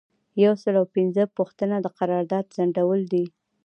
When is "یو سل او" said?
0.43-0.85